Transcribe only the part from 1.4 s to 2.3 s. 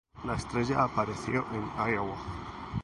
en Iowa.